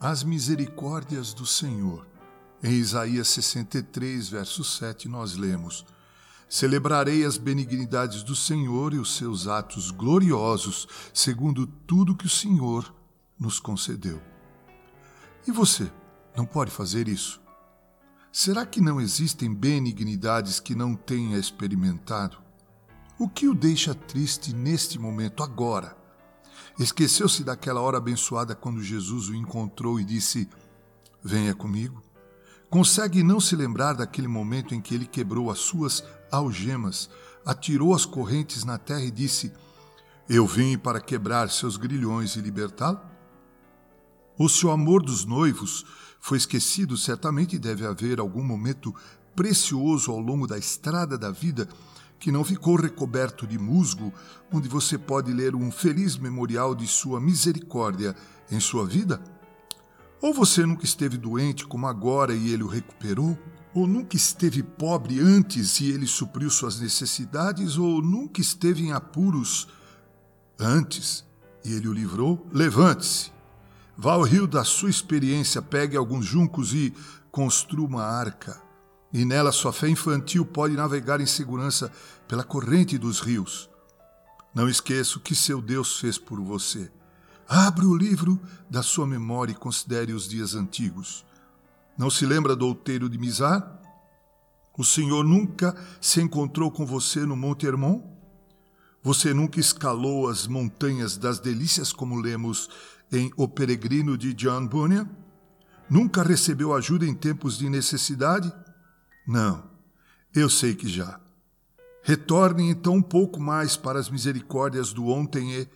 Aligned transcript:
as 0.00 0.24
misericórdias 0.24 1.34
do 1.34 1.44
Senhor. 1.44 2.06
Em 2.62 2.72
Isaías 2.72 3.28
63, 3.28 4.30
verso 4.30 4.64
7, 4.64 5.08
nós 5.08 5.36
lemos: 5.36 5.84
Celebrarei 6.48 7.24
as 7.24 7.36
benignidades 7.36 8.22
do 8.22 8.34
Senhor 8.34 8.94
e 8.94 8.98
os 8.98 9.16
seus 9.16 9.46
atos 9.46 9.90
gloriosos, 9.90 10.88
segundo 11.12 11.66
tudo 11.66 12.16
que 12.16 12.26
o 12.26 12.30
Senhor 12.30 12.94
nos 13.38 13.60
concedeu. 13.60 14.20
E 15.46 15.52
você 15.52 15.90
não 16.34 16.46
pode 16.46 16.70
fazer 16.70 17.06
isso? 17.06 17.40
Será 18.32 18.64
que 18.64 18.80
não 18.80 19.00
existem 19.00 19.52
benignidades 19.52 20.60
que 20.60 20.74
não 20.74 20.94
tenha 20.94 21.38
experimentado? 21.38 22.38
O 23.18 23.28
que 23.28 23.48
o 23.48 23.54
deixa 23.54 23.94
triste 23.94 24.54
neste 24.54 24.98
momento, 24.98 25.42
agora? 25.42 25.99
Esqueceu-se 26.80 27.44
daquela 27.44 27.82
hora 27.82 27.98
abençoada 27.98 28.54
quando 28.54 28.82
Jesus 28.82 29.28
o 29.28 29.34
encontrou 29.34 30.00
e 30.00 30.04
disse: 30.04 30.48
Venha 31.22 31.54
comigo? 31.54 32.02
Consegue 32.70 33.22
não 33.22 33.38
se 33.38 33.54
lembrar 33.54 33.92
daquele 33.92 34.26
momento 34.26 34.74
em 34.74 34.80
que 34.80 34.94
ele 34.94 35.04
quebrou 35.04 35.50
as 35.50 35.58
suas 35.58 36.02
algemas, 36.32 37.10
atirou 37.44 37.94
as 37.94 38.06
correntes 38.06 38.64
na 38.64 38.78
terra 38.78 39.02
e 39.02 39.10
disse: 39.10 39.52
Eu 40.26 40.46
vim 40.46 40.78
para 40.78 41.02
quebrar 41.02 41.50
seus 41.50 41.76
grilhões 41.76 42.36
e 42.36 42.40
libertá-lo? 42.40 42.98
O 44.38 44.48
seu 44.48 44.70
amor 44.70 45.02
dos 45.02 45.26
noivos 45.26 45.84
foi 46.18 46.38
esquecido, 46.38 46.96
certamente 46.96 47.58
deve 47.58 47.84
haver 47.84 48.18
algum 48.18 48.42
momento 48.42 48.94
precioso 49.36 50.10
ao 50.10 50.18
longo 50.18 50.46
da 50.46 50.56
estrada 50.56 51.18
da 51.18 51.30
vida 51.30 51.68
que 52.20 52.30
não 52.30 52.44
ficou 52.44 52.76
recoberto 52.76 53.46
de 53.46 53.58
musgo, 53.58 54.12
onde 54.52 54.68
você 54.68 54.96
pode 54.96 55.32
ler 55.32 55.56
um 55.56 55.72
feliz 55.72 56.16
memorial 56.16 56.74
de 56.74 56.86
sua 56.86 57.20
misericórdia 57.20 58.14
em 58.50 58.60
sua 58.60 58.86
vida? 58.86 59.20
Ou 60.22 60.32
você 60.32 60.64
nunca 60.66 60.84
esteve 60.84 61.16
doente 61.16 61.66
como 61.66 61.86
agora 61.86 62.34
e 62.34 62.52
ele 62.52 62.62
o 62.62 62.68
recuperou? 62.68 63.36
Ou 63.74 63.86
nunca 63.86 64.16
esteve 64.16 64.62
pobre 64.62 65.18
antes 65.18 65.80
e 65.80 65.90
ele 65.90 66.06
supriu 66.06 66.50
suas 66.50 66.78
necessidades? 66.78 67.78
Ou 67.78 68.02
nunca 68.02 68.40
esteve 68.40 68.82
em 68.82 68.92
apuros 68.92 69.66
antes 70.58 71.24
e 71.64 71.72
ele 71.72 71.88
o 71.88 71.92
livrou? 71.92 72.46
Levante-se 72.52 73.32
Vá 74.02 74.14
ao 74.14 74.22
rio 74.22 74.46
da 74.46 74.64
sua 74.64 74.88
experiência, 74.88 75.60
pegue 75.60 75.94
alguns 75.94 76.24
juncos 76.24 76.72
e 76.72 76.90
construa 77.30 77.86
uma 77.86 78.02
arca. 78.02 78.58
E 79.12 79.24
nela 79.24 79.50
sua 79.50 79.72
fé 79.72 79.88
infantil 79.88 80.44
pode 80.44 80.74
navegar 80.74 81.20
em 81.20 81.26
segurança 81.26 81.90
pela 82.28 82.44
corrente 82.44 82.96
dos 82.96 83.20
rios. 83.20 83.68
Não 84.54 84.68
esqueça 84.68 85.18
o 85.18 85.20
que 85.20 85.34
seu 85.34 85.60
Deus 85.60 85.98
fez 85.98 86.18
por 86.18 86.40
você. 86.40 86.90
Abra 87.48 87.84
o 87.84 87.96
livro 87.96 88.40
da 88.68 88.82
sua 88.82 89.06
memória 89.06 89.52
e 89.52 89.56
considere 89.56 90.12
os 90.12 90.28
dias 90.28 90.54
antigos. 90.54 91.24
Não 91.98 92.08
se 92.08 92.24
lembra 92.24 92.54
do 92.54 92.66
outeiro 92.66 93.08
de 93.08 93.18
Mizar? 93.18 93.78
O 94.78 94.84
Senhor 94.84 95.24
nunca 95.24 95.76
se 96.00 96.20
encontrou 96.20 96.70
com 96.70 96.86
você 96.86 97.26
no 97.26 97.36
Monte 97.36 97.66
Hermon? 97.66 98.00
Você 99.02 99.34
nunca 99.34 99.58
escalou 99.58 100.28
as 100.28 100.46
montanhas 100.46 101.16
das 101.16 101.40
delícias 101.40 101.92
como 101.92 102.20
lemos 102.20 102.68
em 103.10 103.32
O 103.36 103.48
Peregrino 103.48 104.16
de 104.16 104.32
John 104.32 104.66
Bunyan? 104.66 105.08
Nunca 105.88 106.22
recebeu 106.22 106.72
ajuda 106.72 107.04
em 107.04 107.14
tempos 107.14 107.58
de 107.58 107.68
necessidade? 107.68 108.52
Não, 109.30 109.62
eu 110.34 110.50
sei 110.50 110.74
que 110.74 110.88
já. 110.88 111.20
Retorne 112.02 112.68
então 112.68 112.94
um 112.94 113.02
pouco 113.02 113.38
mais 113.38 113.76
para 113.76 113.96
as 113.96 114.10
misericórdias 114.10 114.92
do 114.92 115.06
ontem 115.06 115.52
e, 115.52 115.68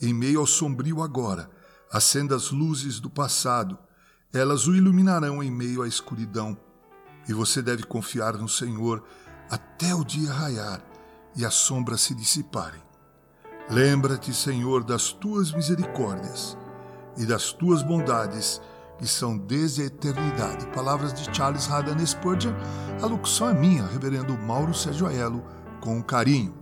em 0.00 0.14
meio 0.14 0.40
ao 0.40 0.46
sombrio 0.46 1.02
agora, 1.02 1.50
acenda 1.92 2.34
as 2.34 2.50
luzes 2.50 3.00
do 3.00 3.10
passado. 3.10 3.78
Elas 4.32 4.66
o 4.66 4.74
iluminarão 4.74 5.42
em 5.42 5.50
meio 5.50 5.82
à 5.82 5.86
escuridão. 5.86 6.56
E 7.28 7.34
você 7.34 7.60
deve 7.60 7.82
confiar 7.82 8.32
no 8.38 8.48
Senhor 8.48 9.04
até 9.50 9.94
o 9.94 10.02
dia 10.04 10.32
raiar 10.32 10.82
e 11.36 11.44
as 11.44 11.52
sombras 11.52 12.00
se 12.00 12.14
dissiparem. 12.14 12.80
Lembra-te, 13.68 14.32
Senhor, 14.32 14.82
das 14.82 15.12
tuas 15.12 15.52
misericórdias 15.52 16.56
e 17.18 17.26
das 17.26 17.52
tuas 17.52 17.82
bondades, 17.82 18.58
que 19.02 19.08
são 19.08 19.36
desde 19.36 19.82
a 19.82 19.86
eternidade. 19.86 20.64
Palavras 20.68 21.12
de 21.12 21.36
Charles 21.36 21.68
Haddon 21.68 22.06
Spurgeon. 22.06 22.52
A 23.02 23.06
locução 23.06 23.50
é 23.50 23.52
minha, 23.52 23.84
reverendo 23.84 24.38
Mauro 24.38 24.72
Sérgio 24.72 25.08
Aiello, 25.08 25.42
com 25.80 26.00
carinho. 26.00 26.54